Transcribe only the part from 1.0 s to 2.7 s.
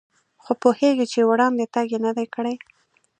چې وړاندې تګ یې نه دی کړی.